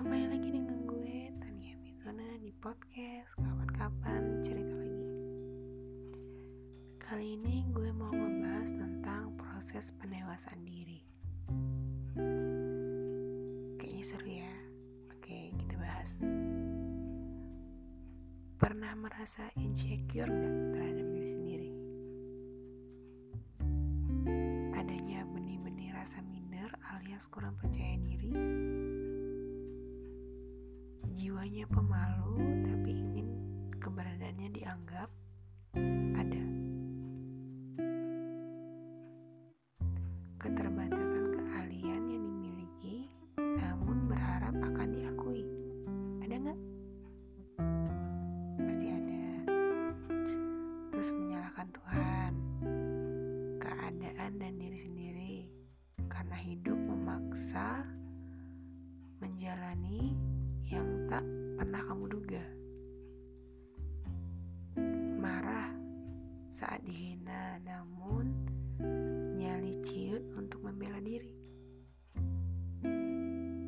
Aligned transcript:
kembali 0.00 0.32
lagi 0.32 0.48
dengan 0.48 0.80
gue 0.88 1.28
Tania 1.44 1.76
Megona 1.76 2.40
di 2.40 2.48
podcast 2.56 3.36
kapan-kapan 3.36 4.40
cerita 4.40 4.72
lagi. 4.72 5.04
Kali 6.96 7.36
ini 7.36 7.68
gue 7.68 7.92
mau 7.92 8.08
membahas 8.08 8.72
tentang 8.72 9.36
proses 9.36 9.92
pendewasaan 10.00 10.64
diri. 10.64 11.04
Kayaknya 13.76 14.04
seru 14.08 14.24
ya. 14.24 14.56
Oke 15.12 15.52
kita 15.52 15.76
bahas. 15.76 16.16
Pernah 18.56 18.96
merasa 18.96 19.52
insecure 19.60 20.32
gak 20.32 20.56
terhadap 20.80 21.06
diri 21.12 21.28
sendiri? 21.28 21.70
Adanya 24.80 25.28
benih-benih 25.28 25.92
rasa 25.92 26.24
minder 26.24 26.72
alias 26.88 27.28
kurang 27.28 27.52
percaya 27.60 28.00
diri? 28.00 28.79
Jiwanya 31.10 31.66
pemalu 31.66 32.38
tapi 32.62 32.90
ingin 32.94 33.26
keberadaannya 33.82 34.48
dianggap 34.54 35.10
ada. 36.14 36.44
Keterbatasan 40.38 41.24
keahlian 41.34 42.02
yang 42.06 42.22
dimiliki 42.22 43.10
namun 43.36 44.06
berharap 44.06 44.54
akan 44.54 44.88
diakui. 44.94 45.42
Ada 46.22 46.34
nggak? 46.46 46.60
Pasti 48.70 48.86
ada. 48.86 49.24
Terus 50.94 51.10
menyalahkan 51.10 51.68
Tuhan, 51.74 52.32
keadaan 53.58 54.32
dan 54.38 54.52
diri 54.62 54.78
sendiri 54.78 55.36
karena 56.06 56.38
hidup 56.38 56.78
memaksa 56.78 57.82
menjalani 59.18 60.14
yang 60.68 61.08
tak 61.08 61.24
pernah 61.56 61.80
kamu 61.88 62.04
duga. 62.10 62.44
Marah 65.16 65.72
saat 66.50 66.84
dihina 66.84 67.62
namun 67.64 68.32
nyali 69.40 69.76
ciut 69.86 70.24
untuk 70.36 70.66
membela 70.66 71.00
diri. 71.00 71.32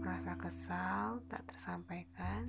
Merasa 0.00 0.34
kesal 0.40 1.20
tak 1.28 1.44
tersampaikan 1.52 2.48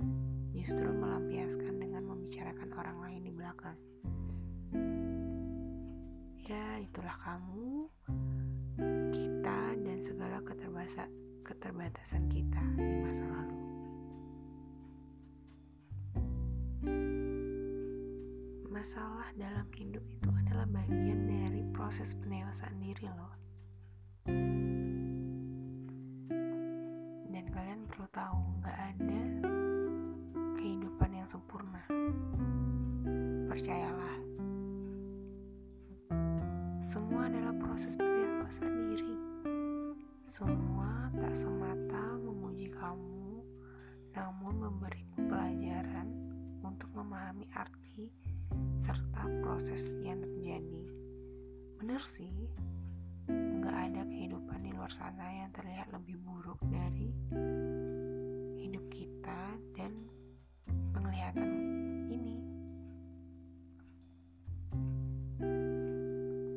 justru 0.50 0.88
melampiaskan 0.90 1.76
dengan 1.78 2.08
membicarakan 2.08 2.70
orang 2.74 2.98
lain 2.98 3.20
di 3.26 3.32
belakang. 3.32 3.78
Ya, 6.50 6.82
itulah 6.82 7.14
kamu, 7.22 7.86
kita 9.14 9.60
dan 9.78 9.98
segala 10.02 10.42
keterbatasan 10.42 11.06
keterbatasan 11.46 12.26
kita 12.26 12.62
di 12.74 12.94
masa 13.06 13.22
lalu. 13.26 13.69
Masalah 18.80 19.28
dalam 19.36 19.68
hidup 19.76 20.00
itu 20.08 20.32
adalah 20.32 20.64
bagian 20.64 21.28
dari 21.28 21.60
proses 21.68 22.16
pendewasaan 22.16 22.80
diri 22.80 23.12
loh. 23.12 23.34
Dan 27.28 27.44
kalian 27.52 27.84
perlu 27.84 28.08
tahu 28.08 28.40
nggak 28.64 28.78
ada 28.80 29.22
kehidupan 30.56 31.12
yang 31.12 31.28
sempurna. 31.28 31.84
Percayalah. 33.52 34.16
Semua 36.80 37.28
adalah 37.28 37.52
proses 37.60 38.00
pendewasaan 38.00 38.96
diri. 38.96 39.16
Semua 40.24 41.12
tak 41.20 41.36
semata 41.36 42.16
memuji 42.16 42.72
kamu, 42.72 43.44
namun 44.16 44.54
memberimu 44.56 45.28
pelajaran 45.28 46.08
untuk 46.64 46.88
memahami 46.96 47.44
arti 47.52 48.08
proses 49.42 49.96
yang 50.04 50.20
terjadi. 50.20 50.84
Bener 51.80 52.02
sih, 52.04 52.32
nggak 53.28 53.76
ada 53.90 54.02
kehidupan 54.08 54.60
di 54.64 54.70
luar 54.72 54.92
sana 54.92 55.26
yang 55.32 55.50
terlihat 55.52 55.88
lebih 55.92 56.16
buruk 56.20 56.60
dari 56.68 57.12
hidup 58.60 58.84
kita 58.92 59.56
dan 59.76 59.92
penglihatan 60.92 61.50
ini. 62.12 62.36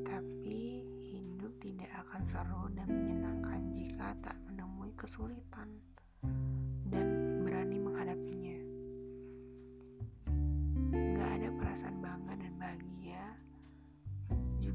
Tapi 0.03 0.83
hidup 1.07 1.53
tidak 1.63 1.91
akan 2.07 2.21
seru 2.27 2.63
dan 2.75 2.87
menyenangkan 2.91 3.59
jika 3.71 4.15
tak 4.19 4.37
menemui 4.47 4.91
kesulitan 4.99 5.92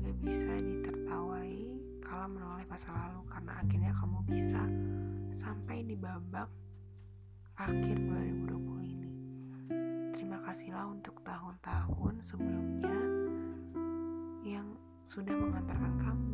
juga 0.08 0.24
bisa 0.24 0.56
ditertawai 0.56 1.52
kalau 2.00 2.32
menoleh 2.32 2.64
masa 2.64 2.88
lalu 2.96 3.28
karena 3.28 3.52
akhirnya 3.60 3.92
kamu 3.92 4.18
bisa 4.24 4.62
sampai 5.36 5.84
di 5.84 6.00
babak 6.00 6.48
akhir 7.60 8.00
2020 8.08 8.88
ini. 8.88 9.12
Terima 10.16 10.40
kasihlah 10.48 10.88
untuk 10.88 11.20
tahun-tahun 11.20 12.24
sebelumnya 12.24 13.00
yang 14.48 14.80
sudah 15.12 15.36
mengantarkan 15.36 15.92
kamu 16.00 16.27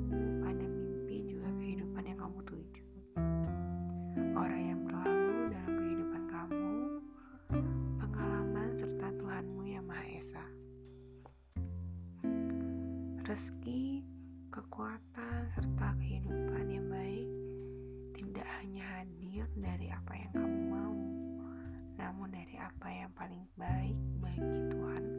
Meski 13.35 13.99
kekuatan 14.55 15.51
serta 15.59 15.91
kehidupan 15.99 16.71
yang 16.71 16.87
baik 16.87 17.27
tidak 18.15 18.47
hanya 18.63 18.87
hadir 18.87 19.51
dari 19.59 19.91
apa 19.91 20.13
yang 20.15 20.33
kamu 20.39 20.61
mau, 20.71 20.95
namun 21.99 22.31
dari 22.31 22.55
apa 22.63 22.87
yang 22.95 23.11
paling 23.11 23.43
baik 23.59 23.99
bagi 24.23 24.55
Tuhan. 24.71 25.14